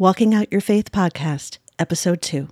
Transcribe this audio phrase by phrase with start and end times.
[0.00, 2.46] Walking Out Your Faith podcast, episode two.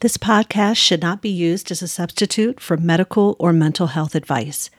[0.00, 4.70] This podcast should not be used as a substitute for medical or mental health advice.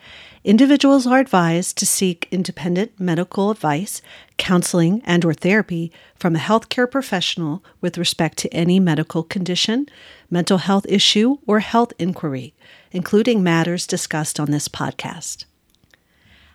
[0.46, 4.02] Individuals are advised to seek independent medical advice,
[4.38, 9.88] counseling, and or therapy from a healthcare professional with respect to any medical condition,
[10.30, 12.54] mental health issue, or health inquiry,
[12.94, 15.44] including matters discussed on this podcast.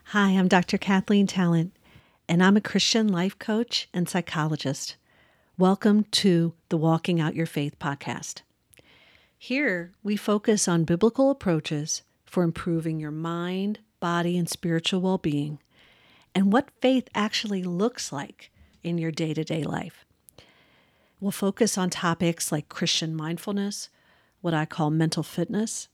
[0.04, 0.78] Hi, I'm Dr.
[0.78, 1.73] Kathleen Tallent,
[2.30, 4.96] and I'm a Christian life coach and psychologist.
[5.59, 8.40] Welcome to the Walking Out Your Faith podcast.
[9.46, 15.59] Here, we focus on biblical approaches for improving your mind, body, and spiritual well being,
[16.34, 18.50] and what faith actually looks like
[18.82, 20.06] in your day to day life.
[21.20, 23.90] We'll focus on topics like Christian mindfulness,
[24.40, 25.88] what I call mental fitness,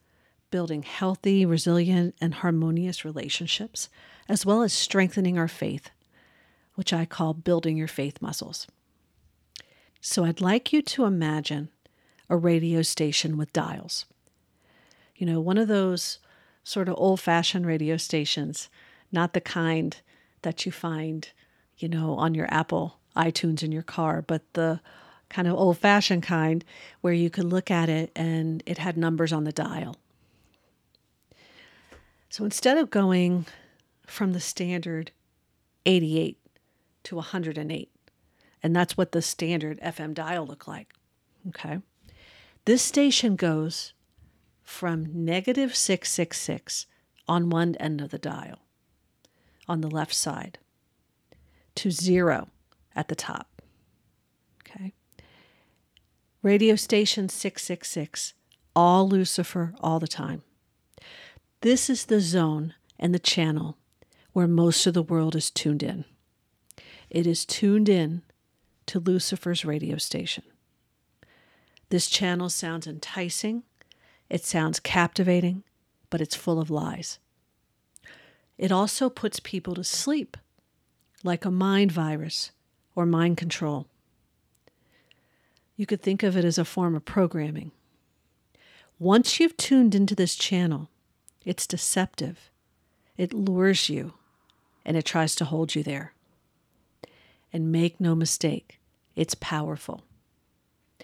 [0.53, 3.89] building healthy, resilient, and harmonious relationships,
[4.29, 5.91] as well as strengthening our faith,
[6.77, 8.69] which I call building your faith muscles.
[10.01, 11.71] So I'd like you to imagine
[12.31, 14.07] a radio station with dials.
[15.17, 16.19] You know, one of those
[16.65, 18.71] sort of old fashioned radio stations,
[19.13, 19.97] not the kind
[20.43, 21.29] that you find,
[21.77, 24.81] you know, on your Apple iTunes in your car, but the
[25.29, 26.65] kind of old fashioned kind
[27.01, 29.97] where you could look at it and it had numbers on the dial.
[32.31, 33.47] So instead of going
[34.07, 35.11] from the standard
[35.85, 36.39] 88
[37.05, 37.91] to 108,
[38.63, 40.93] and that's what the standard FM dial looked like.
[41.49, 41.81] Okay.
[42.67, 43.95] This station goes
[44.63, 46.87] from negative 666
[47.27, 48.59] on one end of the dial,
[49.67, 50.59] on the left side,
[51.77, 52.49] to zero
[52.95, 53.63] at the top.
[54.61, 54.93] Okay.
[56.43, 58.35] Radio station 666,
[58.77, 60.43] all Lucifer all the time.
[61.63, 63.79] This is the zone and the channel
[64.33, 66.05] where most of the world is tuned in.
[67.09, 68.23] It is tuned in
[68.87, 70.45] to Lucifer's radio station.
[71.91, 73.65] This channel sounds enticing,
[74.29, 75.65] it sounds captivating,
[76.09, 77.19] but it's full of lies.
[78.57, 80.37] It also puts people to sleep,
[81.25, 82.53] like a mind virus
[82.95, 83.87] or mind control.
[85.77, 87.73] You could think of it as a form of programming.
[88.99, 90.91] Once you've tuned into this channel,
[91.45, 92.51] it's deceptive.
[93.17, 94.13] It lures you
[94.85, 96.13] and it tries to hold you there.
[97.53, 98.79] And make no mistake,
[99.17, 100.03] it's powerful.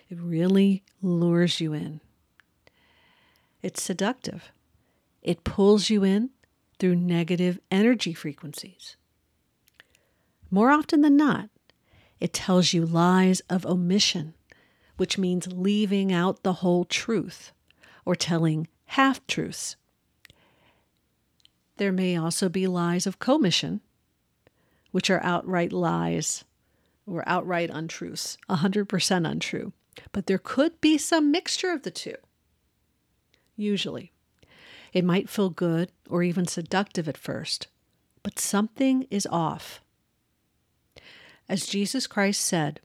[0.08, 2.00] It really lures you in.
[3.62, 4.52] It's seductive.
[5.22, 6.30] It pulls you in
[6.78, 8.96] through negative energy frequencies.
[10.50, 11.50] More often than not,
[12.20, 14.34] it tells you lies of omission,
[14.96, 17.52] which means leaving out the whole truth
[18.04, 19.76] or telling half truths.
[21.78, 23.80] There may also be lies of commission,
[24.92, 26.44] which are outright lies
[27.06, 29.72] or outright untruths, 100% untrue.
[30.12, 32.16] But there could be some mixture of the two.
[33.56, 34.12] Usually.
[34.92, 37.66] It might feel good or even seductive at first,
[38.22, 39.80] but something is off.
[41.48, 42.80] As Jesus Christ said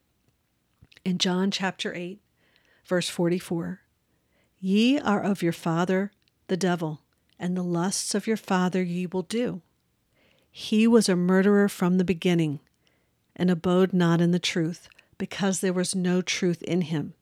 [1.05, 2.19] in John chapter 8,
[2.85, 3.81] verse 44
[4.59, 6.11] Ye are of your father
[6.47, 6.99] the devil,
[7.39, 9.61] and the lusts of your father ye will do.
[10.51, 12.59] He was a murderer from the beginning,
[13.37, 14.89] and abode not in the truth,
[15.21, 17.13] because there was no truth in him.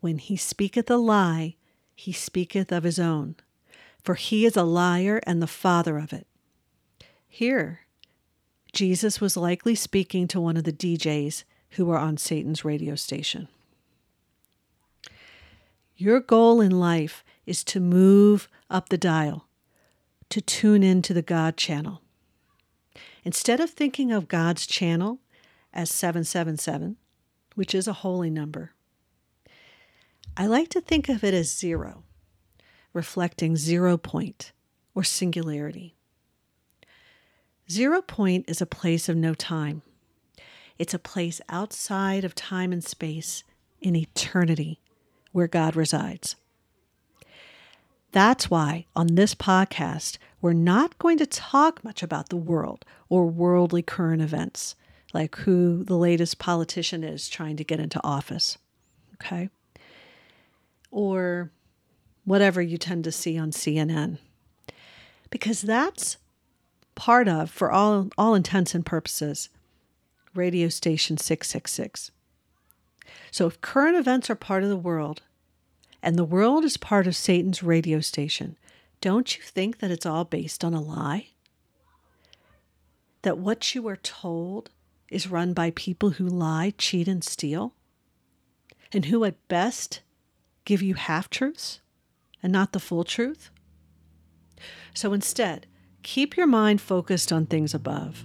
[0.00, 1.56] When he speaketh a lie,
[1.94, 3.36] he speaketh of his own,
[4.02, 6.26] for he is a liar and the father of it.
[7.28, 7.80] Here,
[8.72, 13.48] Jesus was likely speaking to one of the DJs who were on Satan's radio station.
[15.98, 19.46] Your goal in life is to move up the dial,
[20.30, 22.00] to tune into the God channel.
[23.22, 25.18] Instead of thinking of God's channel
[25.72, 26.96] as 777,
[27.54, 28.72] which is a holy number.
[30.36, 32.04] I like to think of it as zero,
[32.92, 34.52] reflecting zero point
[34.94, 35.94] or singularity.
[37.70, 39.82] Zero point is a place of no time.
[40.78, 43.44] It's a place outside of time and space
[43.80, 44.80] in eternity
[45.32, 46.36] where God resides.
[48.12, 53.26] That's why on this podcast, we're not going to talk much about the world or
[53.26, 54.74] worldly current events,
[55.12, 58.58] like who the latest politician is trying to get into office.
[59.14, 59.48] Okay?
[60.90, 61.50] Or
[62.24, 64.18] whatever you tend to see on CNN.
[65.30, 66.16] Because that's
[66.94, 69.48] part of, for all, all intents and purposes,
[70.34, 72.10] radio station 666.
[73.30, 75.22] So if current events are part of the world,
[76.02, 78.56] and the world is part of Satan's radio station,
[79.00, 81.28] don't you think that it's all based on a lie?
[83.22, 84.70] That what you are told
[85.10, 87.74] is run by people who lie, cheat, and steal?
[88.92, 90.00] And who, at best,
[90.64, 91.80] give you half truths
[92.42, 93.50] and not the full truth?
[94.94, 95.66] So instead,
[96.02, 98.24] keep your mind focused on things above.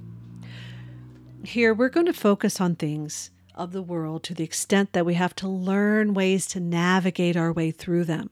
[1.44, 5.14] Here, we're going to focus on things of the world to the extent that we
[5.14, 8.30] have to learn ways to navigate our way through them.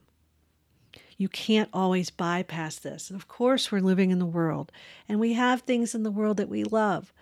[1.18, 3.10] You can't always bypass this.
[3.10, 4.72] And of course, we're living in the world
[5.08, 7.14] and we have things in the world that we love.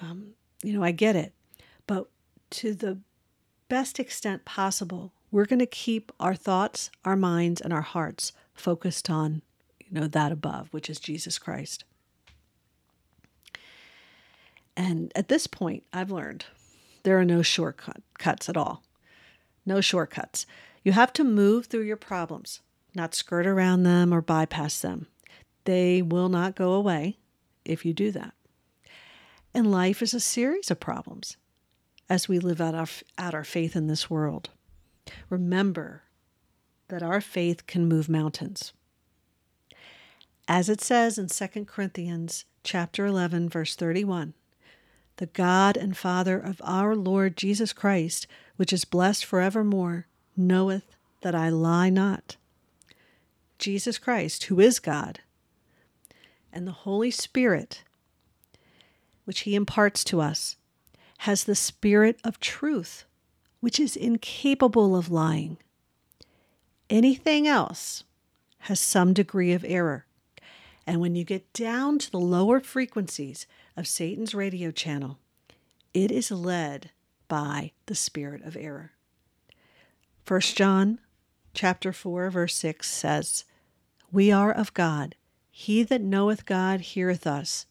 [0.00, 1.32] Um, you know, I get it.
[1.86, 2.08] But
[2.50, 2.98] to the
[3.68, 9.10] best extent possible, we're going to keep our thoughts, our minds, and our hearts focused
[9.10, 9.42] on,
[9.78, 11.84] you know, that above, which is Jesus Christ.
[14.76, 16.46] And at this point, I've learned
[17.02, 18.82] there are no shortcuts at all.
[19.66, 20.46] No shortcuts.
[20.82, 22.60] You have to move through your problems,
[22.94, 25.06] not skirt around them or bypass them.
[25.64, 27.18] They will not go away
[27.64, 28.32] if you do that.
[29.54, 31.36] And life is a series of problems
[32.08, 32.86] as we live out our,
[33.18, 34.50] out our faith in this world.
[35.28, 36.02] Remember
[36.88, 38.72] that our faith can move mountains.
[40.46, 44.34] As it says in 2 Corinthians chapter 11 verse 31,
[45.16, 50.06] the God and Father of our Lord Jesus Christ, which is blessed forevermore,
[50.36, 52.36] knoweth that I lie not.
[53.58, 55.20] Jesus Christ, who is God,
[56.52, 57.82] and the Holy Spirit,
[59.28, 60.56] which he imparts to us,
[61.18, 63.04] has the Spirit of truth,
[63.60, 65.58] which is incapable of lying.
[66.88, 68.04] Anything else
[68.60, 70.06] has some degree of error.
[70.86, 73.46] And when you get down to the lower frequencies
[73.76, 75.18] of Satan's radio channel,
[75.92, 76.90] it is led
[77.28, 78.92] by the spirit of error.
[80.26, 81.00] 1 John
[81.52, 83.44] chapter 4 verse 6 says,
[84.10, 85.16] "We are of God.
[85.50, 87.66] He that knoweth God heareth us.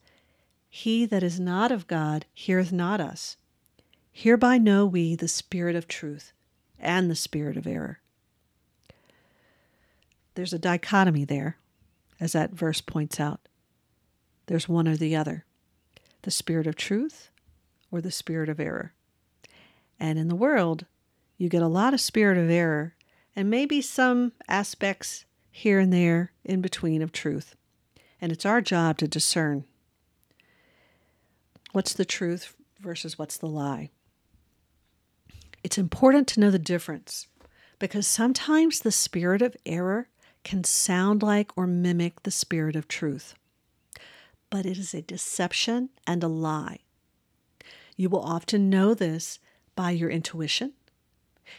[0.78, 3.36] He that is not of God heareth not us.
[4.12, 6.34] Hereby know we the spirit of truth
[6.78, 8.00] and the spirit of error."
[10.36, 11.58] There's a dichotomy there
[12.20, 13.48] as that verse points out.
[14.46, 15.46] There's one or the other
[16.22, 17.32] the spirit of truth
[17.90, 18.94] or the spirit of error.
[20.00, 20.86] And in the world,
[21.38, 22.94] you get a lot of spirit of error
[23.36, 27.56] and maybe some aspects here and there in between of truth.
[28.22, 29.66] And it's our job to discern
[31.78, 33.92] what's the truth versus what's the lie.
[35.64, 37.28] It's important to know the difference
[37.78, 40.10] because sometimes the spirit of error
[40.44, 43.36] can sound like or mimic the spirit of truth.
[44.50, 46.80] But it is a deception and a lie.
[47.96, 49.38] You will often know this
[49.76, 50.74] by your intuition,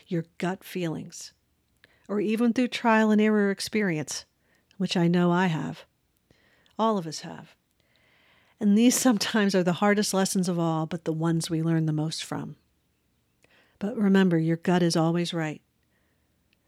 [0.09, 1.32] your gut feelings,
[2.09, 4.25] or even through trial and error experience,
[4.79, 5.85] which I know I have.
[6.76, 7.55] All of us have.
[8.60, 11.93] And these sometimes are the hardest lessons of all, but the ones we learn the
[11.93, 12.56] most from.
[13.79, 15.60] But remember, your gut is always right.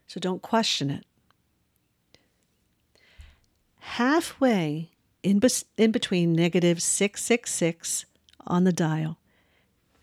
[0.06, 1.04] So don't question it
[3.80, 4.90] halfway
[5.22, 5.40] in,
[5.76, 8.06] in between negative 666
[8.46, 9.18] on the dial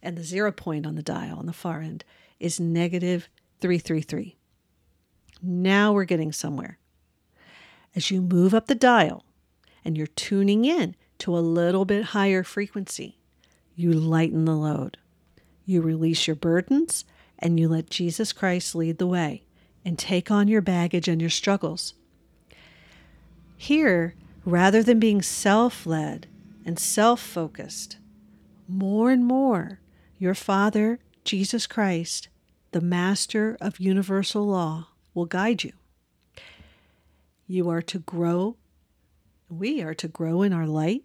[0.03, 2.03] and the zero point on the dial on the far end
[2.39, 3.29] is negative
[3.61, 4.35] 333.
[5.41, 6.77] Now we're getting somewhere.
[7.95, 9.23] As you move up the dial
[9.83, 13.17] and you're tuning in to a little bit higher frequency,
[13.75, 14.97] you lighten the load.
[15.65, 17.05] You release your burdens
[17.39, 19.43] and you let Jesus Christ lead the way
[19.83, 21.93] and take on your baggage and your struggles
[23.57, 24.13] here,
[24.45, 26.27] rather than being self led
[26.63, 27.97] and self focused,
[28.67, 29.79] more and more,
[30.19, 32.29] your Father, Jesus Christ,
[32.71, 35.73] the Master of universal law, will guide you.
[37.47, 38.57] You are to grow,
[39.49, 41.03] we are to grow in our light,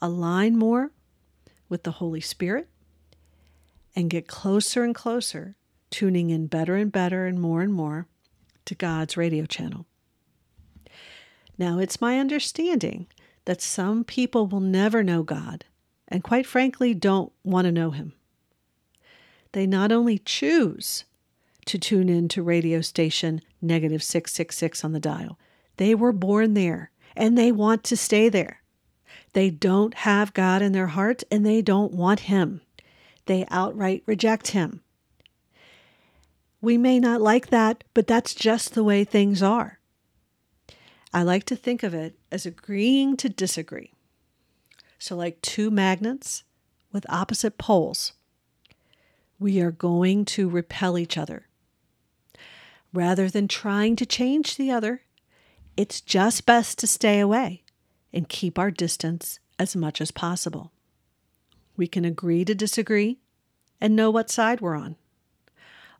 [0.00, 0.92] align more
[1.68, 2.68] with the Holy Spirit,
[3.94, 5.56] and get closer and closer,
[5.90, 8.06] tuning in better and better and more and more
[8.66, 9.86] to God's radio channel.
[11.58, 13.06] Now, it's my understanding
[13.46, 15.64] that some people will never know God
[16.08, 18.12] and, quite frankly, don't want to know Him.
[19.52, 21.04] They not only choose
[21.64, 25.38] to tune in to radio station negative 666 on the dial,
[25.78, 28.60] they were born there and they want to stay there.
[29.36, 32.62] They don't have God in their heart and they don't want Him.
[33.26, 34.80] They outright reject Him.
[36.62, 39.78] We may not like that, but that's just the way things are.
[41.12, 43.92] I like to think of it as agreeing to disagree.
[44.98, 46.42] So, like two magnets
[46.90, 48.14] with opposite poles,
[49.38, 51.46] we are going to repel each other.
[52.90, 55.02] Rather than trying to change the other,
[55.76, 57.64] it's just best to stay away
[58.12, 60.72] and keep our distance as much as possible.
[61.76, 63.18] We can agree to disagree
[63.80, 64.96] and know what side we're on.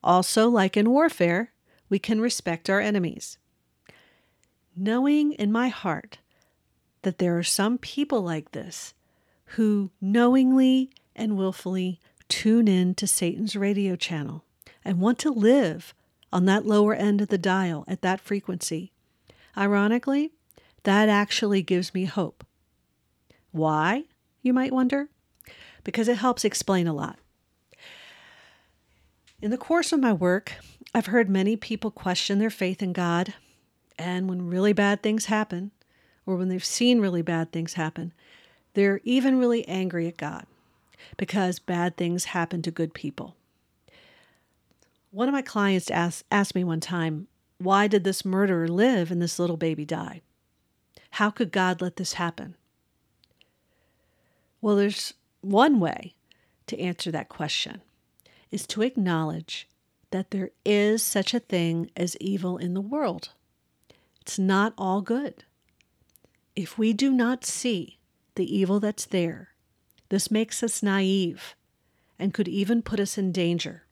[0.03, 1.53] Also, like in warfare,
[1.89, 3.39] we can respect our enemies.
[4.77, 6.19] Knowing in my heart
[7.03, 8.95] that there are some people like this
[9.51, 14.45] who knowingly and willfully tune in to Satan's radio channel
[14.85, 15.95] and want to live
[16.33, 18.93] on that lower end of the dial at that frequency.
[19.57, 20.33] Ironically,
[20.87, 22.45] that actually gives me hope.
[23.51, 24.05] Why,
[24.41, 25.09] you might wonder?
[25.83, 27.19] Because it helps explain a lot.
[29.43, 30.53] In the course of my work,
[30.95, 33.35] I've heard many people question their faith in God,
[33.99, 35.73] and when really bad things happen,
[36.25, 38.13] or when they've seen really bad things happen,
[38.75, 40.47] they're even really angry at God
[41.17, 43.35] because bad things happen to good people.
[45.11, 47.27] One of my clients asked, asked me one time,
[47.59, 50.23] Why did this murderer live and this little baby die?
[51.17, 52.57] How could God let this happen?
[54.61, 56.13] Well, there's one way
[56.67, 57.81] to answer that question
[58.51, 59.67] is to acknowledge
[60.11, 63.31] that there is such a thing as evil in the world.
[64.21, 65.45] It's not all good.
[66.55, 67.99] If we do not see
[68.35, 69.53] the evil that's there,
[70.11, 71.55] this makes us naive
[72.19, 73.85] and could even put us in danger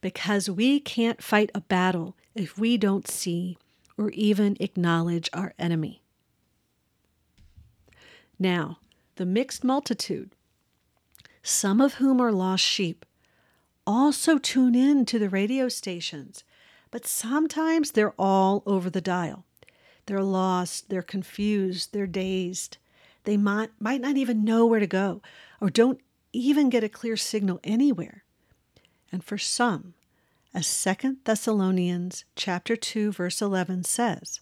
[0.00, 3.58] because we can't fight a battle if we don't see
[3.98, 6.00] or even acknowledge our enemy.
[8.38, 8.78] Now,
[9.16, 10.30] the mixed multitude,
[11.42, 13.06] some of whom are lost sheep,
[13.86, 16.44] also tune in to the radio stations,
[16.90, 19.44] but sometimes they're all over the dial.
[20.06, 22.78] They're lost, they're confused, they're dazed.
[23.24, 25.20] They might, might not even know where to go
[25.60, 26.00] or don't
[26.32, 28.22] even get a clear signal anywhere.
[29.10, 29.94] And for some,
[30.54, 34.40] as 2 Thessalonians chapter 2 verse 11 says,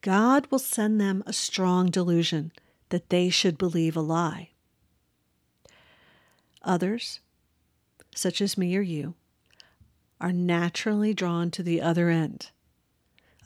[0.00, 2.50] God will send them a strong delusion
[2.92, 4.50] that they should believe a lie.
[6.62, 7.20] Others,
[8.14, 9.14] such as me or you,
[10.20, 12.50] are naturally drawn to the other end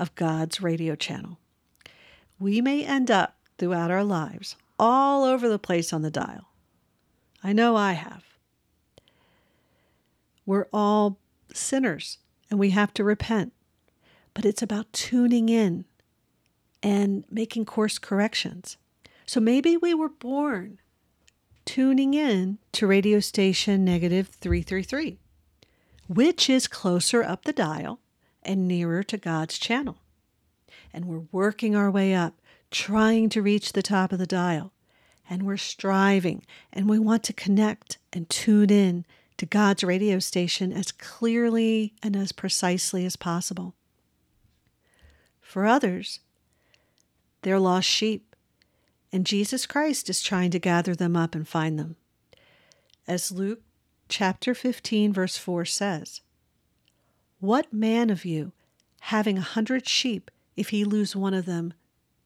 [0.00, 1.38] of God's radio channel.
[2.40, 6.48] We may end up throughout our lives all over the place on the dial.
[7.44, 8.24] I know I have.
[10.44, 11.20] We're all
[11.54, 12.18] sinners
[12.50, 13.52] and we have to repent,
[14.34, 15.84] but it's about tuning in
[16.82, 18.76] and making course corrections.
[19.26, 20.78] So maybe we were born
[21.64, 25.18] tuning in to radio station negative 333,
[26.08, 27.98] which is closer up the dial
[28.44, 29.98] and nearer to God's channel.
[30.92, 32.40] And we're working our way up,
[32.70, 34.72] trying to reach the top of the dial.
[35.28, 39.04] And we're striving and we want to connect and tune in
[39.38, 43.74] to God's radio station as clearly and as precisely as possible.
[45.40, 46.20] For others,
[47.42, 48.35] they're lost sheep
[49.16, 51.96] and Jesus Christ is trying to gather them up and find them.
[53.08, 53.62] As Luke
[54.10, 56.20] chapter 15, verse 4 says,
[57.40, 58.52] What man of you,
[59.00, 61.72] having a hundred sheep, if he lose one of them,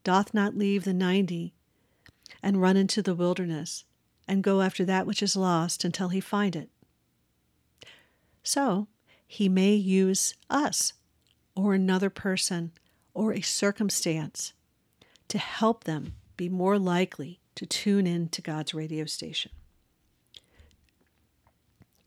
[0.02, 1.54] doth not leave the ninety
[2.42, 3.84] and run into the wilderness
[4.26, 6.70] and go after that which is lost until he find it?
[8.42, 8.88] So,
[9.28, 10.94] he may use us
[11.54, 12.72] or another person
[13.14, 14.54] or a circumstance
[15.28, 19.50] to help them be more likely to tune in to God's radio station.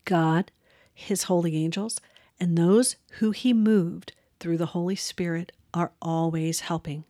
[0.04, 0.50] God,
[0.92, 2.00] His holy angels,
[2.40, 7.04] and those who He moved through the Holy Spirit are always helping.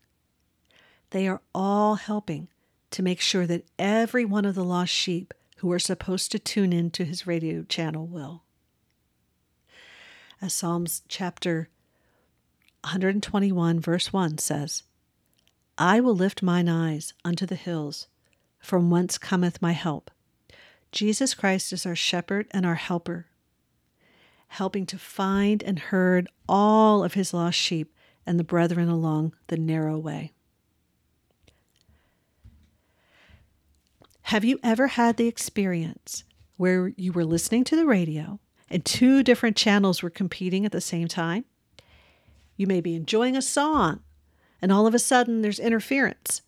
[1.12, 2.48] They are all helping
[2.90, 6.74] to make sure that every one of the lost sheep who are supposed to tune
[6.74, 8.42] in to His radio channel will.
[10.42, 11.70] As Psalms chapter
[12.82, 14.82] 121, verse 1 says,
[15.76, 18.06] I will lift mine eyes unto the hills,
[18.60, 20.10] from whence cometh my help.
[20.92, 23.26] Jesus Christ is our shepherd and our helper,
[24.48, 27.92] helping to find and herd all of his lost sheep
[28.24, 30.32] and the brethren along the narrow way.
[34.28, 36.24] Have you ever had the experience
[36.56, 38.38] where you were listening to the radio
[38.70, 41.44] and two different channels were competing at the same time?
[42.56, 44.00] You may be enjoying a song
[44.60, 46.42] and all of a sudden there's interference.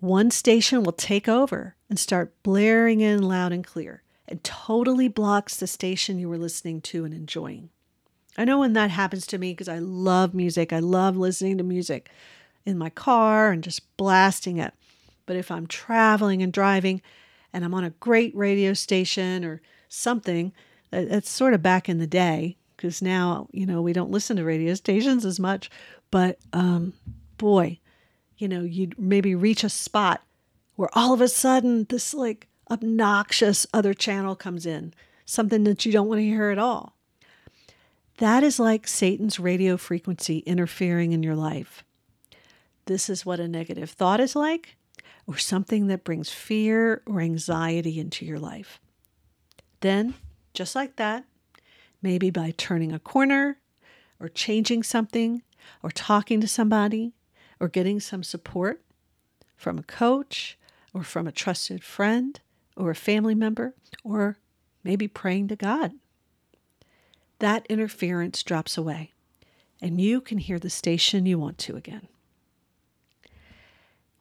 [0.00, 5.56] One station will take over and start blaring in loud and clear and totally blocks
[5.56, 7.70] the station you were listening to and enjoying.
[8.36, 10.72] I know when that happens to me because I love music.
[10.72, 12.10] I love listening to music
[12.64, 14.74] in my car and just blasting it.
[15.26, 17.02] But if I'm traveling and driving
[17.52, 20.52] and I'm on a great radio station or something,
[20.90, 24.44] that's sort of back in the day because now, you know, we don't listen to
[24.44, 25.70] radio stations as much.
[26.10, 26.94] But um,
[27.36, 27.78] boy,
[28.38, 30.22] you know, you'd maybe reach a spot
[30.76, 35.92] where all of a sudden this like obnoxious other channel comes in, something that you
[35.92, 36.94] don't want to hear at all.
[38.18, 41.84] That is like Satan's radio frequency interfering in your life.
[42.86, 44.76] This is what a negative thought is like,
[45.26, 48.80] or something that brings fear or anxiety into your life.
[49.80, 50.14] Then,
[50.54, 51.24] just like that,
[52.02, 53.58] maybe by turning a corner,
[54.18, 55.42] or changing something,
[55.82, 57.12] or talking to somebody,
[57.60, 58.82] or getting some support
[59.56, 60.58] from a coach,
[60.94, 62.40] or from a trusted friend,
[62.76, 64.38] or a family member, or
[64.84, 65.92] maybe praying to God
[67.38, 69.12] that interference drops away
[69.80, 72.08] and you can hear the station you want to again.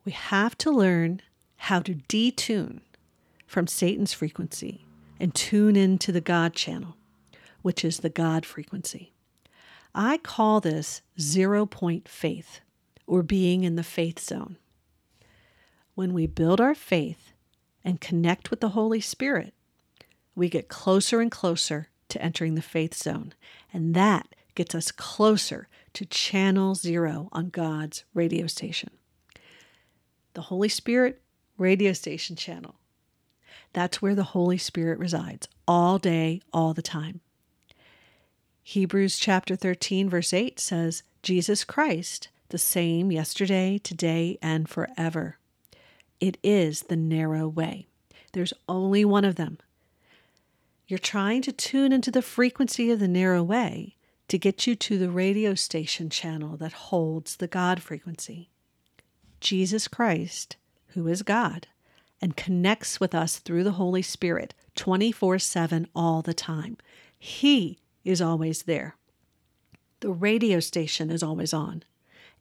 [0.05, 1.21] We have to learn
[1.57, 2.81] how to detune
[3.47, 4.85] from Satan's frequency
[5.19, 6.95] and tune into the God channel,
[7.61, 9.13] which is the God frequency.
[9.97, 12.59] I call this zero point faith
[13.07, 14.57] or being in the faith zone.
[15.95, 17.33] When we build our faith
[17.83, 19.55] and connect with the Holy Spirit,
[20.35, 23.33] we get closer and closer to entering the faith zone.
[23.73, 28.91] And that gets us closer to channel zero on God's radio station.
[30.35, 31.23] The Holy Spirit
[31.57, 32.75] radio station channel.
[33.73, 37.21] That's where the Holy Spirit resides all day, all the time.
[38.69, 45.37] Hebrews chapter 13, verse 8 says, Jesus Christ, the same yesterday, today, and forever.
[46.19, 47.87] It is the narrow way.
[48.33, 49.59] There's only one of them,
[50.85, 53.95] you're trying to tune into the frequency of the narrow way
[54.27, 58.49] to get you to the radio station channel that holds the God frequency.
[59.39, 61.67] Jesus Christ, who is God,
[62.21, 66.75] and connects with us through the Holy Spirit 24 7 all the time.
[67.17, 68.95] He is always there.
[69.99, 71.83] The radio station is always on.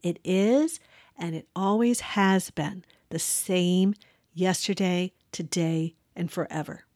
[0.03, 0.81] It is,
[1.19, 3.95] and it always has been, the same
[4.35, 6.87] yesterday, today, and forever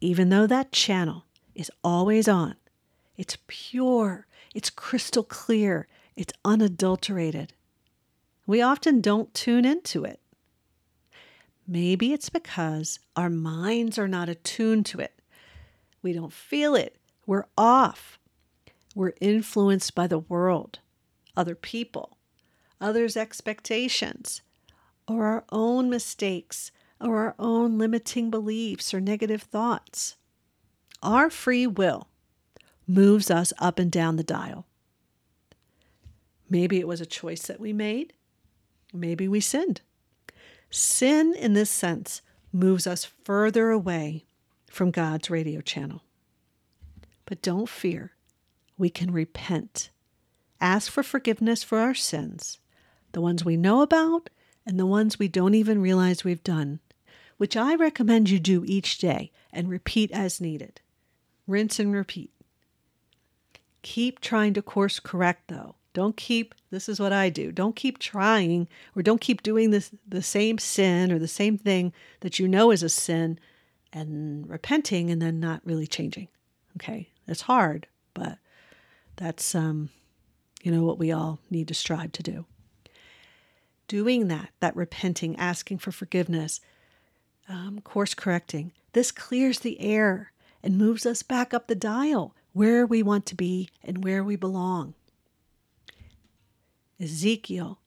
[0.00, 2.54] even though that channel is always on,
[3.16, 7.52] it's pure, it's crystal clear, it's unadulterated.
[8.46, 10.20] We often don't tune into it.
[11.66, 15.20] Maybe it's because our minds are not attuned to it.
[16.02, 16.96] We don't feel it.
[17.26, 18.18] We're off.
[18.94, 20.78] We're influenced by the world,
[21.36, 22.16] other people,
[22.80, 24.42] others' expectations,
[25.06, 30.16] or our own mistakes or our own limiting beliefs or negative thoughts.
[31.02, 32.08] Our free will
[32.86, 34.66] moves us up and down the dial.
[36.50, 38.14] Maybe it was a choice that we made.
[38.92, 39.82] Maybe we sinned.
[40.70, 44.24] Sin, in this sense, moves us further away
[44.70, 46.02] from God's radio channel.
[47.24, 48.12] But don't fear.
[48.76, 49.90] We can repent.
[50.60, 52.58] Ask for forgiveness for our sins,
[53.12, 54.30] the ones we know about
[54.66, 56.80] and the ones we don't even realize we've done
[57.38, 60.80] which I recommend you do each day and repeat as needed.
[61.46, 62.30] Rinse and repeat.
[63.82, 65.76] Keep trying to course correct though.
[65.94, 67.50] Don't keep this is what I do.
[67.50, 71.92] Don't keep trying or don't keep doing this the same sin or the same thing
[72.20, 73.38] that you know is a sin
[73.92, 76.28] and repenting and then not really changing.
[76.76, 77.10] Okay?
[77.26, 78.38] It's hard, but
[79.16, 79.90] that's um
[80.62, 82.44] you know what we all need to strive to do.
[83.86, 86.60] Doing that, that repenting, asking for forgiveness,
[87.48, 88.72] um, course correcting.
[88.92, 93.34] This clears the air and moves us back up the dial where we want to
[93.34, 94.94] be and where we belong.
[97.00, 97.78] Ezekiel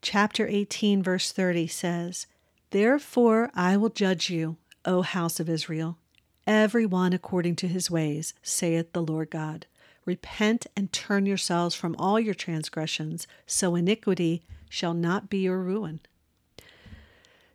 [0.00, 2.26] chapter 18, verse 30 says,
[2.70, 5.98] Therefore I will judge you, O house of Israel,
[6.46, 9.66] every one according to his ways, saith the Lord God.
[10.04, 16.00] Repent and turn yourselves from all your transgressions, so iniquity shall not be your ruin.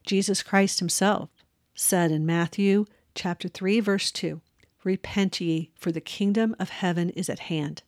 [0.05, 1.29] Jesus Christ himself
[1.73, 4.41] said in Matthew chapter 3 verse 2,
[4.83, 7.83] "Repent ye, for the kingdom of heaven is at hand."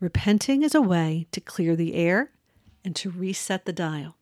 [0.00, 2.32] Repenting is a way to clear the air
[2.84, 4.16] and to reset the dial,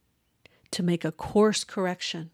[0.71, 2.31] to make a course correction,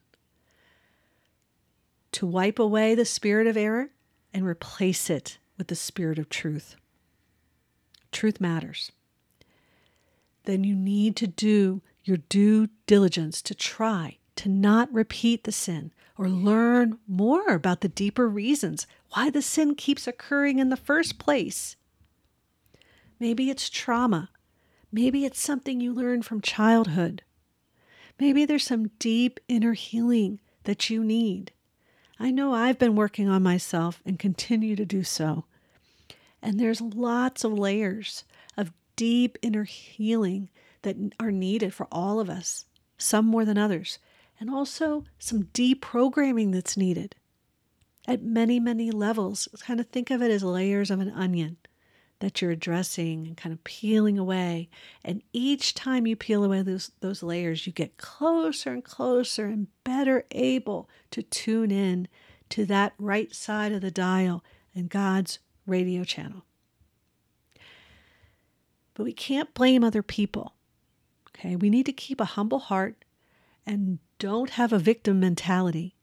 [2.12, 3.90] to wipe away the spirit of error
[4.32, 6.76] and replace it with the spirit of truth.
[8.12, 8.92] Truth matters.
[10.44, 15.92] then you need to do your due diligence to try to not repeat the sin
[16.16, 21.18] or learn more about the deeper reasons why the sin keeps occurring in the first
[21.18, 21.76] place.
[23.18, 24.30] Maybe it's trauma.
[24.92, 27.22] Maybe it's something you learned from childhood.
[28.20, 31.52] Maybe there's some deep inner healing that you need.
[32.18, 35.44] I know I've been working on myself and continue to do so.
[36.40, 38.24] And there's lots of layers
[38.56, 40.48] of deep inner healing
[40.82, 42.64] that are needed for all of us,
[42.96, 43.98] some more than others,
[44.38, 47.14] and also some deprogramming that's needed
[48.06, 49.48] at many, many levels.
[49.60, 51.56] Kind of think of it as layers of an onion
[52.20, 54.68] that you're addressing and kind of peeling away.
[55.04, 59.68] And each time you peel away those, those layers, you get closer and closer and
[59.84, 62.08] better able to tune in
[62.50, 64.42] to that right side of the dial
[64.74, 66.44] and God's radio channel.
[68.94, 70.54] But we can't blame other people.
[71.30, 73.04] Okay, we need to keep a humble heart
[73.66, 75.94] and don't have a victim mentality.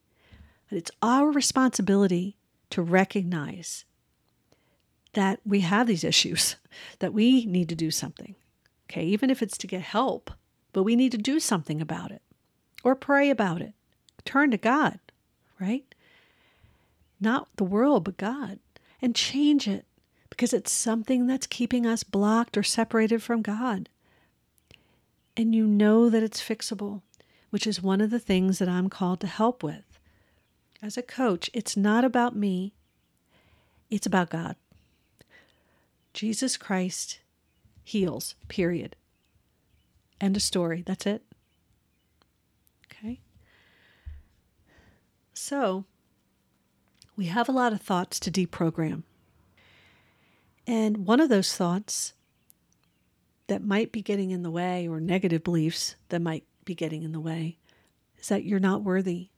[0.68, 2.36] But it's our responsibility
[2.70, 3.84] to recognize
[5.14, 6.56] that we have these issues,
[6.98, 8.34] that we need to do something.
[8.90, 10.30] Okay, even if it's to get help,
[10.72, 12.22] but we need to do something about it
[12.82, 13.72] or pray about it.
[14.24, 14.98] Turn to God,
[15.58, 15.84] right?
[17.20, 18.58] Not the world, but God,
[19.00, 19.86] and change it
[20.30, 23.88] because it's something that's keeping us blocked or separated from God.
[25.36, 27.02] And you know that it's fixable,
[27.50, 29.98] which is one of the things that I'm called to help with.
[30.82, 32.74] As a coach, it's not about me,
[33.90, 34.56] it's about God.
[36.14, 37.18] Jesus Christ
[37.82, 38.96] heals, period.
[40.20, 40.82] End of story.
[40.86, 41.22] That's it.
[42.86, 43.20] Okay.
[45.34, 45.84] So,
[47.16, 49.02] we have a lot of thoughts to deprogram.
[50.66, 52.14] And one of those thoughts
[53.48, 57.12] that might be getting in the way, or negative beliefs that might be getting in
[57.12, 57.58] the way,
[58.18, 59.28] is that you're not worthy.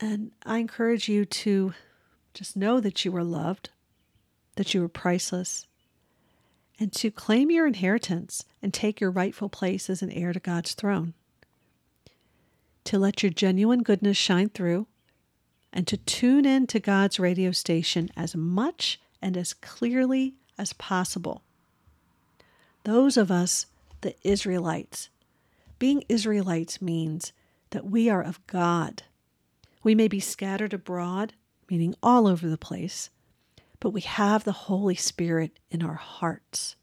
[0.00, 1.74] And I encourage you to
[2.34, 3.70] just know that you are loved,
[4.56, 5.66] that you are priceless,
[6.78, 10.74] and to claim your inheritance and take your rightful place as an heir to God's
[10.74, 11.14] throne.
[12.84, 14.86] To let your genuine goodness shine through,
[15.72, 21.42] and to tune in to God's radio station as much and as clearly as possible.
[22.84, 23.66] Those of us,
[24.00, 25.08] the Israelites,
[25.78, 27.32] being Israelites means
[27.70, 29.02] that we are of God.
[29.82, 31.34] We may be scattered abroad,
[31.68, 33.10] meaning all over the place,
[33.80, 36.76] but we have the Holy Spirit in our hearts.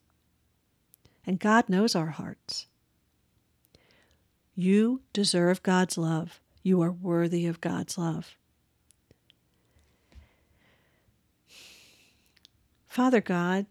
[1.26, 2.68] And God knows our hearts.
[4.56, 6.40] You deserve God's love.
[6.62, 8.38] You are worthy of God's love.
[12.88, 13.66] Father God,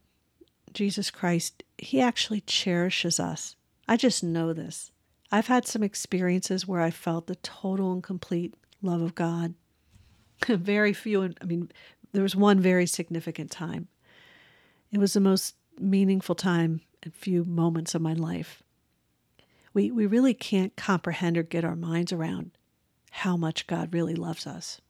[0.72, 3.54] Jesus Christ, He actually cherishes us.
[3.86, 4.90] I just know this.
[5.30, 9.54] I've had some experiences where I felt the total and complete love of God.
[10.46, 11.70] very few, I mean,
[12.12, 13.88] there was one very significant time.
[14.90, 18.62] It was the most meaningful time and few moments of my life.
[19.74, 22.52] We, we really can't comprehend or get our minds around
[23.10, 24.80] how much God really loves us.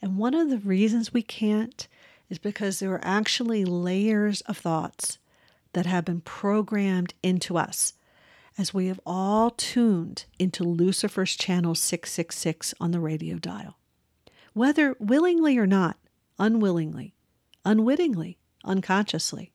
[0.00, 1.86] And one of the reasons we can't
[2.28, 5.18] is because there are actually layers of thoughts
[5.72, 7.94] that have been programmed into us
[8.58, 13.76] as we have all tuned into Lucifer's channel 666 on the radio dial.
[14.54, 15.96] Whether willingly or not,
[16.38, 17.14] unwillingly,
[17.64, 19.52] unwittingly, unconsciously,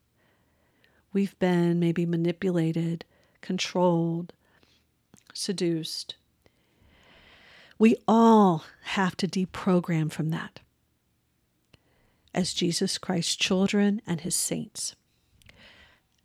[1.14, 3.06] we've been maybe manipulated,
[3.42, 4.34] controlled,
[5.34, 6.16] seduced.
[7.78, 10.62] We all have to deprogram from that
[12.34, 14.96] as Jesus Christ's children and his saints.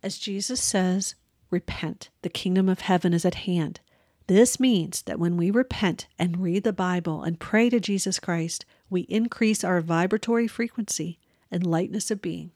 [0.03, 1.15] As Jesus says,
[1.49, 3.79] repent, the kingdom of heaven is at hand.
[4.27, 8.65] This means that when we repent and read the Bible and pray to Jesus Christ,
[8.89, 11.19] we increase our vibratory frequency
[11.51, 12.51] and lightness of being,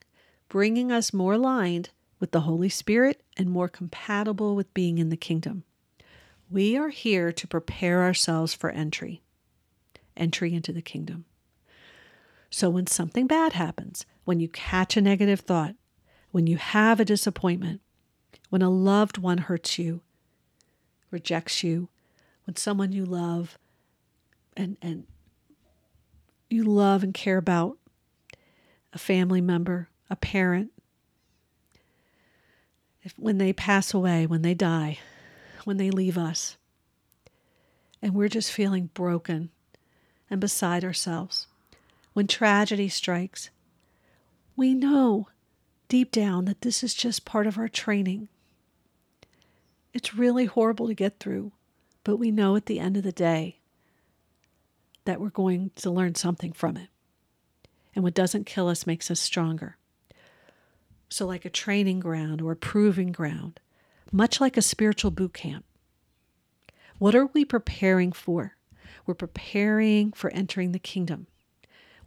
[0.48, 5.18] bringing us more aligned with the Holy Spirit and more compatible with being in the
[5.18, 5.64] kingdom.
[6.50, 9.22] We are here to prepare ourselves for entry,
[10.16, 11.26] entry into the kingdom.
[12.50, 15.76] So when something bad happens, when you catch a negative thought,
[16.32, 17.82] when you have a disappointment,
[18.50, 20.02] when a loved one hurts you,
[21.12, 21.90] rejects you,
[22.46, 23.58] when someone you love
[24.56, 25.06] and, and
[26.50, 27.78] you love and care about,
[28.94, 30.72] a family member, a parent,
[33.04, 35.00] if, when they pass away, when they die,
[35.64, 36.58] when they leave us,
[38.02, 39.50] and we're just feeling broken
[40.30, 41.48] and beside ourselves,
[42.14, 43.50] when tragedy strikes,
[44.56, 45.28] we know
[45.88, 48.28] deep down that this is just part of our training.
[49.98, 51.54] It's really horrible to get through,
[52.04, 53.58] but we know at the end of the day
[55.06, 56.90] that we're going to learn something from it.
[57.96, 59.78] And what doesn't kill us makes us stronger.
[61.10, 63.60] So, like a training ground or a proving ground,
[64.12, 65.66] much like a spiritual boot camp,
[67.00, 68.56] what are we preparing for?
[69.08, 71.26] We're preparing for entering the kingdom.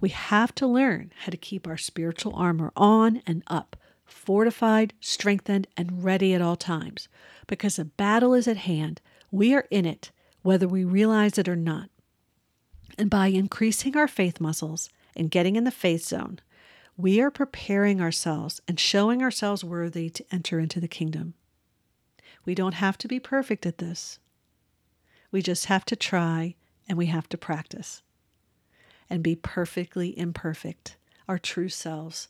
[0.00, 3.74] We have to learn how to keep our spiritual armor on and up,
[4.10, 7.08] fortified, strengthened, and ready at all times.
[7.46, 9.00] Because a battle is at hand.
[9.30, 10.10] We are in it,
[10.42, 11.90] whether we realize it or not.
[12.98, 16.40] And by increasing our faith muscles and getting in the faith zone,
[16.96, 21.34] we are preparing ourselves and showing ourselves worthy to enter into the kingdom.
[22.44, 24.18] We don't have to be perfect at this.
[25.30, 26.56] We just have to try
[26.88, 28.02] and we have to practice
[29.08, 30.96] and be perfectly imperfect,
[31.28, 32.28] our true selves,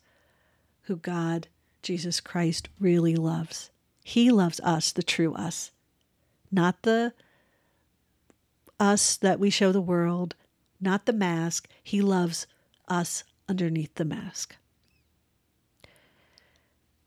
[0.82, 1.48] who God,
[1.82, 3.70] Jesus Christ, really loves.
[4.04, 5.70] He loves us, the true us,
[6.50, 7.12] not the
[8.78, 10.34] us that we show the world,
[10.80, 11.68] not the mask.
[11.82, 12.46] He loves
[12.88, 14.56] us underneath the mask.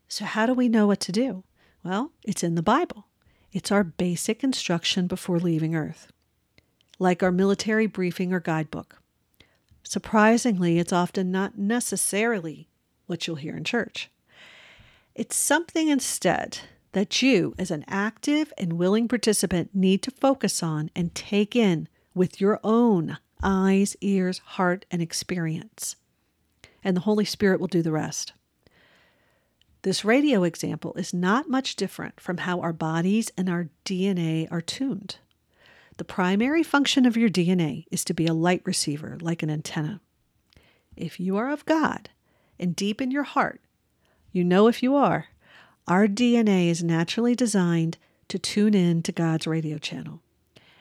[0.08, 1.42] So, how do we know what to do?
[1.82, 3.06] Well, it's in the Bible.
[3.52, 6.12] It's our basic instruction before leaving Earth,
[6.98, 9.00] like our military briefing or guidebook.
[9.82, 12.68] Surprisingly, it's often not necessarily
[13.06, 14.10] what you'll hear in church.
[15.14, 16.58] It's something instead
[16.90, 21.88] that you, as an active and willing participant, need to focus on and take in
[22.14, 25.94] with your own eyes, ears, heart, and experience.
[26.82, 28.32] And the Holy Spirit will do the rest.
[29.82, 34.62] This radio example is not much different from how our bodies and our DNA are
[34.62, 35.18] tuned.
[35.96, 40.00] The primary function of your DNA is to be a light receiver, like an antenna.
[40.96, 42.10] If you are of God
[42.58, 43.60] and deep in your heart,
[44.34, 45.28] you know if you are,
[45.86, 50.20] our DNA is naturally designed to tune in to God's radio channel,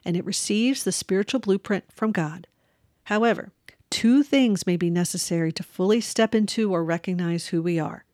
[0.03, 2.47] and it receives the spiritual blueprint from God.
[3.03, 3.51] However,
[3.91, 8.05] two things may be necessary to fully step into or recognize who we are.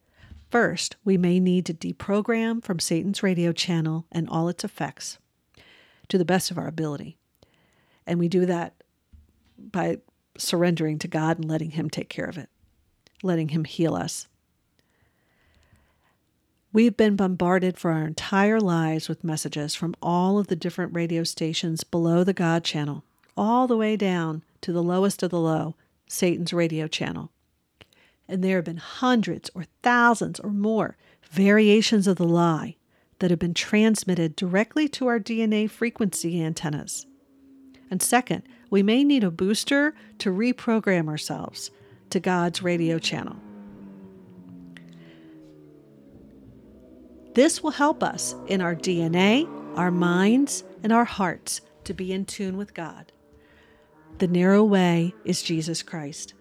[0.50, 5.20] First, we may need to deprogram from Satan's radio channel and all its effects
[6.10, 7.18] to the best of our ability.
[8.06, 8.74] And we do that
[9.58, 10.00] by
[10.38, 12.50] surrendering to God and letting Him take care of it,
[13.24, 14.28] letting Him heal us.
[16.72, 21.24] We've been bombarded for our entire lives with messages from all of the different radio
[21.24, 23.04] stations below the God channel,
[23.36, 25.76] all the way down to the lowest of the low,
[26.08, 27.32] Satan's radio channel.
[28.28, 30.96] And there have been hundreds or thousands or more
[31.32, 32.76] variations of the lie
[33.18, 37.08] that have been transmitted directly to our DNA frequency antennas.
[37.90, 41.72] And second, we may need a booster to reprogram ourselves
[42.12, 43.38] to God's radio channel.
[47.34, 52.26] This will help us in our DNA, our minds, and our hearts to be in
[52.26, 53.12] tune with God.
[54.18, 56.34] The narrow way is Jesus Christ.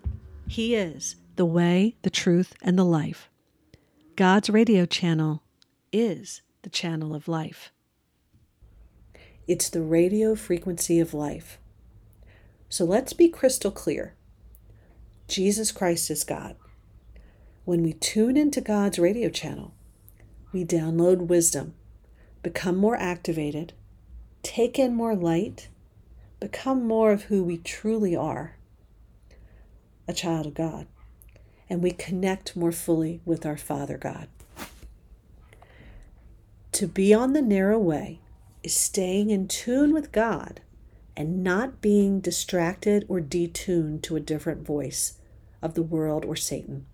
[0.49, 3.31] He is the way, the truth, and the life.
[4.17, 5.43] God's radio channel
[5.93, 7.71] is the channel of life.
[9.47, 11.59] It's the radio frequency of life.
[12.69, 14.15] So let's be crystal clear
[15.29, 16.57] Jesus Christ is God.
[17.65, 19.75] When we tune into God's radio channel,
[20.53, 21.75] we download wisdom,
[22.43, 23.73] become more activated,
[24.43, 25.69] take in more light,
[26.41, 28.57] become more of who we truly are
[30.09, 30.87] a child of God,
[31.69, 34.29] and we connect more fully with our Father God.
[36.73, 38.21] To be on the narrow way
[38.63, 40.61] is staying in tune with God
[41.17, 45.19] and not being distracted or detuned to a different voice
[45.61, 46.87] of the world or Satan.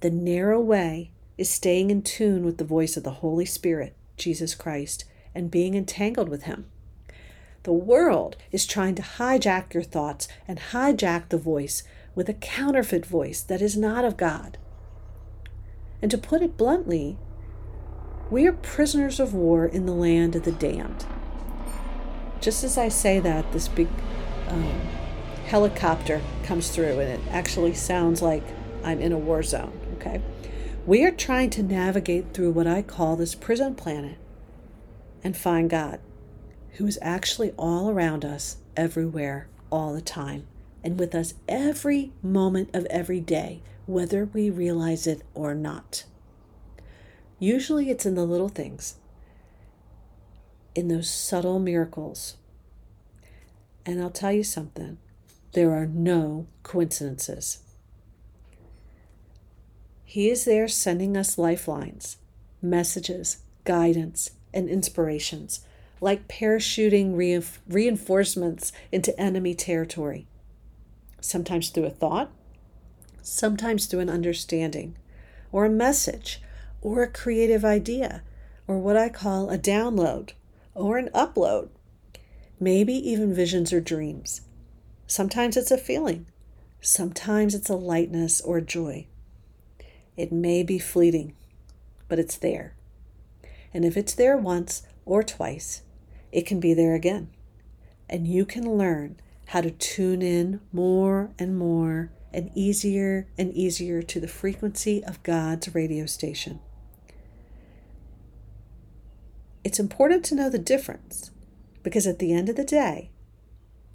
[0.00, 4.54] The narrow way is staying in tune with the voice of the Holy Spirit, Jesus
[4.54, 6.66] Christ, and being entangled with Him.
[7.62, 11.82] The world is trying to hijack your thoughts and hijack the voice
[12.14, 14.58] with a counterfeit voice that is not of God.
[16.02, 17.16] And to put it bluntly,
[18.30, 21.06] we are prisoners of war in the land of the damned.
[22.40, 23.88] Just as I say that, this big
[24.48, 24.80] um,
[25.46, 28.44] helicopter comes through and it actually sounds like
[28.84, 30.20] I'm in a war zone, okay?
[30.88, 34.16] We are trying to navigate through what I call this prison planet
[35.22, 36.00] and find God,
[36.78, 40.46] who is actually all around us, everywhere, all the time,
[40.82, 46.04] and with us every moment of every day, whether we realize it or not.
[47.38, 48.94] Usually it's in the little things,
[50.74, 52.38] in those subtle miracles.
[53.84, 54.96] And I'll tell you something
[55.52, 57.58] there are no coincidences.
[60.10, 62.16] He is there sending us lifelines,
[62.62, 65.60] messages, guidance, and inspirations,
[66.00, 67.14] like parachuting
[67.68, 70.26] reinforcements into enemy territory.
[71.20, 72.30] Sometimes through a thought,
[73.20, 74.96] sometimes through an understanding,
[75.52, 76.40] or a message,
[76.80, 78.22] or a creative idea,
[78.66, 80.30] or what I call a download,
[80.74, 81.68] or an upload,
[82.58, 84.40] maybe even visions or dreams.
[85.06, 86.24] Sometimes it's a feeling,
[86.80, 89.06] sometimes it's a lightness or joy.
[90.18, 91.34] It may be fleeting,
[92.08, 92.74] but it's there.
[93.72, 95.82] And if it's there once or twice,
[96.32, 97.30] it can be there again.
[98.10, 104.02] And you can learn how to tune in more and more and easier and easier
[104.02, 106.58] to the frequency of God's radio station.
[109.62, 111.30] It's important to know the difference
[111.84, 113.12] because at the end of the day,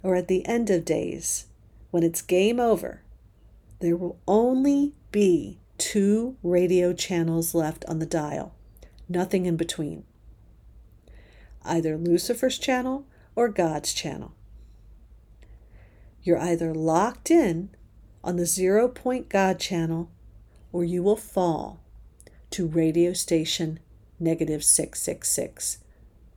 [0.02, 1.48] or at the end of days,
[1.90, 3.02] when it's game over,
[3.80, 8.54] there will only be two radio channels left on the dial,
[9.08, 10.04] nothing in between.
[11.64, 14.32] Either Lucifer's channel or God's channel.
[16.22, 17.70] You're either locked in
[18.22, 20.10] on the zero point God channel
[20.72, 21.80] or you will fall
[22.50, 23.78] to radio station
[24.18, 25.78] negative 666,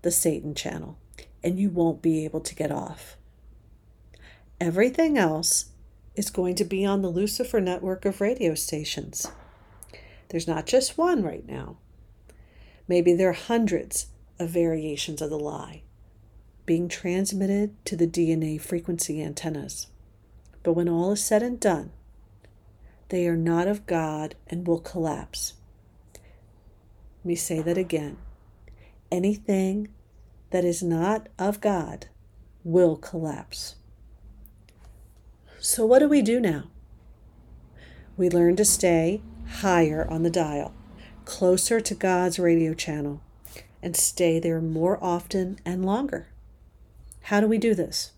[0.02, 0.98] the Satan channel,
[1.44, 3.18] and you won't be able to get off.
[4.60, 5.66] Everything else
[6.18, 9.32] is going to be on the Lucifer network of radio stations.
[10.30, 11.78] There's not just one right now.
[12.88, 14.08] Maybe there are hundreds
[14.40, 15.84] of variations of the lie
[16.66, 19.88] being transmitted to the DNA frequency antennas.
[20.64, 21.92] But when all is said and done,
[23.08, 25.54] they are not of God and will collapse.
[27.20, 28.18] Let me say that again.
[29.10, 29.88] Anything
[30.50, 32.08] that is not of God
[32.66, 33.77] will collapse.
[35.60, 36.66] So, what do we do now?
[38.16, 40.74] We learn to stay higher on the dial,
[41.26, 43.22] closer to God's radio channel,
[43.82, 46.28] and stay there more often and longer.
[47.24, 48.12] How do we do this?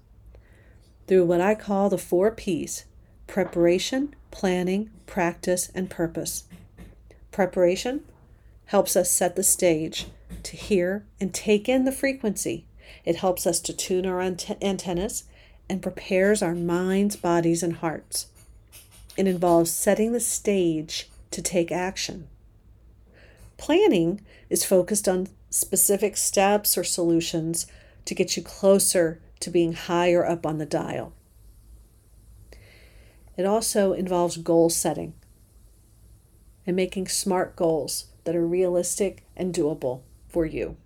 [1.08, 2.86] Through what I call the four P's
[3.26, 6.44] preparation, planning, practice, and purpose.
[7.32, 8.04] Preparation
[8.66, 10.08] helps us set the stage
[10.44, 12.66] to hear and take in the frequency.
[13.06, 15.24] It helps us to tune our antennas
[15.70, 18.28] and prepares our minds, bodies, and hearts.
[19.16, 22.28] It involves setting the stage to take action.
[23.58, 27.68] Planning is focused on specific steps or solutions
[28.06, 31.14] to get you closer to being higher up on the dial.
[33.38, 35.14] It also involves goal setting
[36.66, 40.78] and making smart goals that are realistic and doable for you.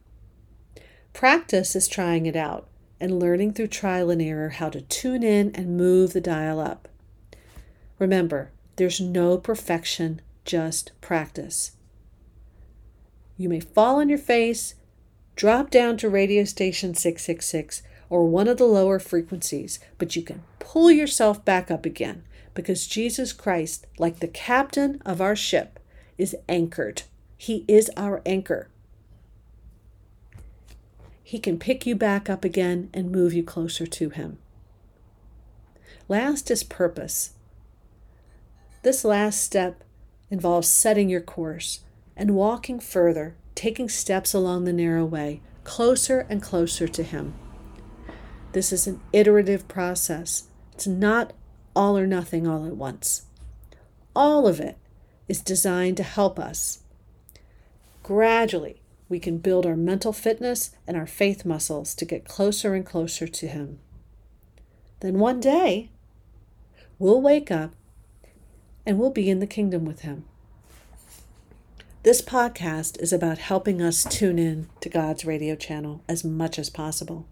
[1.13, 2.67] Practice is trying it out
[3.03, 6.87] and learning through trial and error how to tune in and move the dial up.
[7.99, 11.73] Remember, there's no perfection, just practice.
[13.35, 14.75] You may fall on your face,
[15.35, 20.41] drop down to radio station 666 or one of the lower frequencies, but you can
[20.59, 25.77] pull yourself back up again because Jesus Christ, like the captain of our ship,
[26.17, 27.01] is anchored.
[27.35, 28.69] He is our anchor.
[31.23, 34.37] He can pick you back up again and move you closer to Him.
[36.09, 37.31] Last is purpose.
[38.81, 39.83] This last step
[40.29, 41.79] involves setting your course
[42.17, 47.33] and walking further, taking steps along the narrow way, closer and closer to Him.
[48.51, 50.49] This is an iterative process.
[50.73, 51.33] It's not
[51.75, 53.23] all or nothing all at once.
[54.15, 54.77] All of it
[55.27, 56.83] is designed to help us.
[58.03, 58.81] Gradually,
[59.13, 63.27] we can build our mental fitness and our faith muscles to get closer and closer
[63.27, 63.77] to Him.
[65.01, 65.91] Then one day,
[66.97, 67.75] we'll wake up
[68.87, 70.25] and we'll be in the kingdom with Him.
[72.01, 76.71] This podcast is about helping us tune in to God's radio channel as much as
[76.71, 77.27] possible.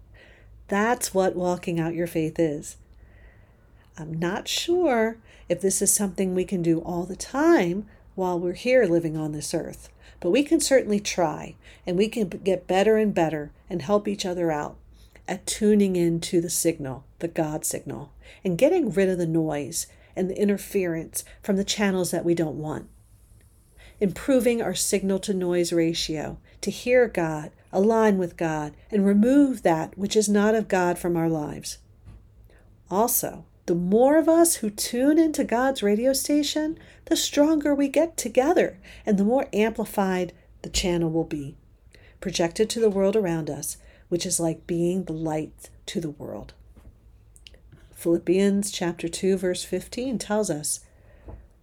[0.68, 2.76] That's what walking out your faith is.
[3.98, 5.16] I'm not sure
[5.48, 9.32] if this is something we can do all the time while we're here living on
[9.32, 9.88] this earth,
[10.22, 14.24] but we can certainly try and we can get better and better and help each
[14.24, 14.76] other out
[15.26, 18.12] at tuning into the signal, the God signal,
[18.44, 22.58] and getting rid of the noise and the interference from the channels that we don't
[22.58, 22.88] want.
[23.98, 29.98] Improving our signal to noise ratio to hear God, align with God, and remove that
[29.98, 31.78] which is not of God from our lives.
[32.88, 38.16] Also, the more of us who tune into God's radio station, the stronger we get
[38.16, 40.32] together and the more amplified
[40.62, 41.56] the channel will be,
[42.20, 43.76] projected to the world around us,
[44.08, 46.54] which is like being the light to the world.
[47.94, 50.80] Philippians chapter 2 verse 15 tells us,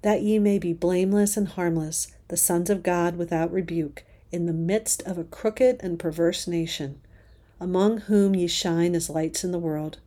[0.01, 4.53] that ye may be blameless and harmless, the sons of God without rebuke, in the
[4.53, 7.01] midst of a crooked and perverse nation,
[7.59, 9.99] among whom ye shine as lights in the world.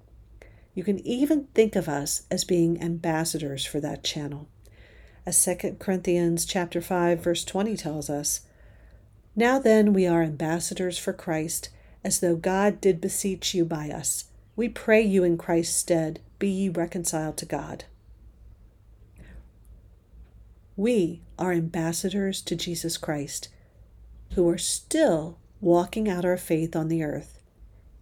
[0.74, 4.48] You can even think of us as being ambassadors for that channel.
[5.26, 8.40] As 2 Corinthians chapter 5 verse 20 tells us,
[9.36, 11.68] Now then we are ambassadors for Christ,
[12.02, 14.24] as though God did beseech you by us.
[14.56, 17.84] We pray you in Christ's stead, be ye reconciled to God.
[20.76, 23.48] We are ambassadors to Jesus Christ,
[24.34, 27.38] who are still walking out our faith on the earth,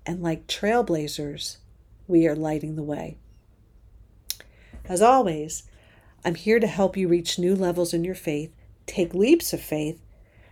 [0.06, 1.58] and like trailblazers,
[2.10, 3.16] we are lighting the way.
[4.84, 5.62] As always,
[6.24, 8.52] I'm here to help you reach new levels in your faith,
[8.86, 10.02] take leaps of faith,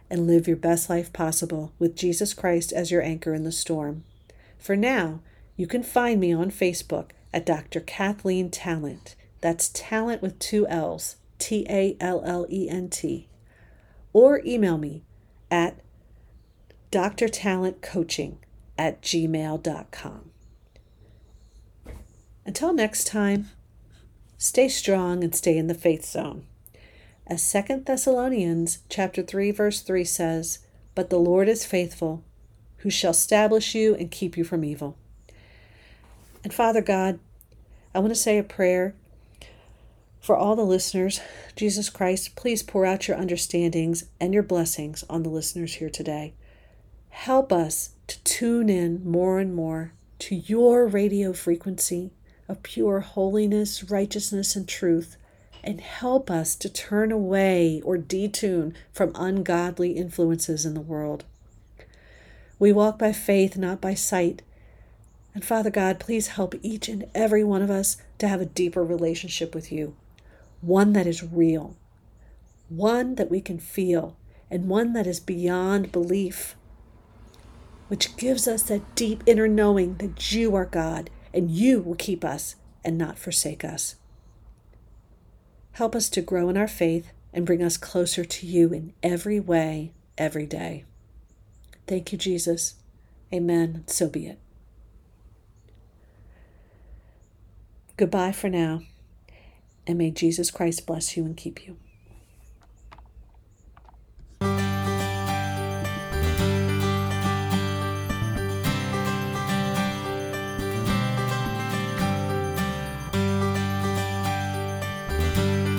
[0.09, 4.05] and live your best life possible with Jesus Christ as your anchor in the storm.
[4.59, 5.21] For now,
[5.57, 7.81] you can find me on Facebook at Dr.
[7.81, 9.15] Kathleen Tallent.
[9.41, 13.29] That's Tallent with two L's, T A L L E N T.
[14.13, 15.03] Or email me
[15.51, 15.81] at
[16.91, 18.37] drtalentcoaching
[18.79, 20.28] at gmail.com.
[22.49, 23.51] Until next time,
[24.39, 26.47] stay strong and stay in the faith zone.
[27.27, 30.61] As 2 Thessalonians chapter 3 verse 3 says,
[30.95, 32.23] "But the Lord is faithful,
[32.79, 34.97] who shall establish you and keep you from evil."
[36.43, 37.19] And Father God,
[37.95, 38.95] I want to say a prayer
[40.19, 41.21] for all the listeners.
[41.55, 46.33] Jesus Christ, please pour out your understandings and your blessings on the listeners here today.
[47.11, 52.11] Help us to tune in more and more to your radio frequency
[52.49, 55.17] of pure holiness, righteousness, and truth,
[55.63, 61.25] and help us to turn away or detune from ungodly influences in the world.
[62.59, 64.43] We walk by faith, not by sight.
[65.35, 68.83] And Father God, please help each and every one of us to have a deeper
[68.83, 69.95] relationship with you,
[70.61, 71.77] one that is real,
[72.69, 74.17] one that we can feel,
[74.51, 76.57] and one that is beyond belief,
[77.89, 82.25] which gives us that deep inner knowing that you are God and you will keep
[82.25, 83.97] us and not forsake us.
[85.73, 89.39] Help us to grow in our faith and bring us closer to you in every
[89.39, 90.85] way, every day.
[91.87, 92.75] Thank you, Jesus.
[93.33, 93.85] Amen.
[93.87, 94.39] So be it.
[97.97, 98.83] Goodbye for now,
[99.87, 101.77] and may Jesus Christ bless you and keep you.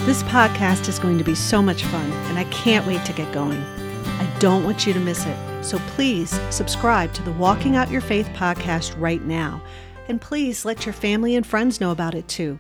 [0.10, 3.32] This podcast is going to be so much fun, and I can't wait to get
[3.32, 3.62] going.
[3.62, 5.64] I don't want you to miss it.
[5.64, 9.62] So please subscribe to the Walking Out Your Faith podcast right now.
[10.08, 12.58] And please let your family and friends know about it too.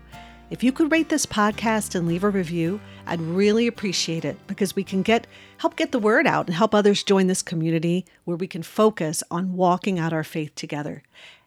[0.52, 4.76] If you could rate this podcast and leave a review, I'd really appreciate it because
[4.76, 5.26] we can get
[5.58, 9.24] help get the word out and help others join this community where we can focus
[9.32, 11.02] on walking out our faith together.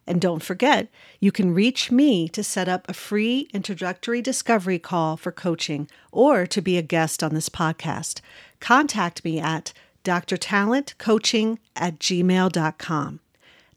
[0.07, 0.89] And don't forget,
[1.21, 6.47] you can reach me to set up a free introductory discovery call for coaching or
[6.47, 8.21] to be a guest on this podcast.
[8.59, 9.73] Contact me at
[10.05, 13.21] drtalentcoaching at gmail.com.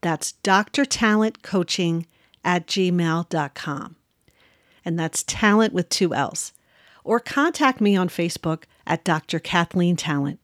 [0.02, 2.06] That's drtalentcoaching
[2.44, 3.96] at gmail.com.
[4.84, 6.54] And that's Tallent with two L's.
[7.04, 9.40] Or contact me on Facebook at Dr.
[9.40, 10.38] Kathleen Tallent.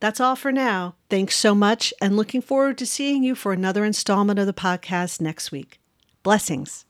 [0.00, 0.96] That's all for now.
[1.10, 5.20] Thanks so much, and looking forward to seeing you for another installment of the podcast
[5.20, 5.78] next week.
[6.22, 6.86] Blessings.